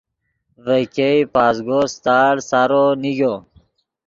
[0.65, 3.33] ڤے ګئے پازگو ستاڑ سارو نیگو۔